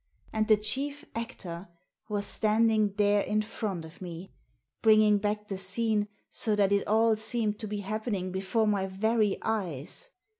[0.33, 1.67] And the chief actor
[2.09, 4.33] was standing there in front of me,
[4.81, 9.37] bringing back the scene, so that it all seemed to be happening before my very
[9.43, 10.09] eyes.